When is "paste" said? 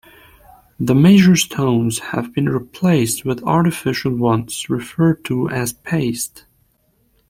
5.73-6.45